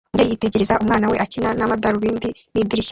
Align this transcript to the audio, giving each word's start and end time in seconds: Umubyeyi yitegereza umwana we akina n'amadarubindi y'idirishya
Umubyeyi 0.07 0.33
yitegereza 0.33 0.79
umwana 0.83 1.05
we 1.11 1.17
akina 1.25 1.49
n'amadarubindi 1.59 2.29
y'idirishya 2.55 2.79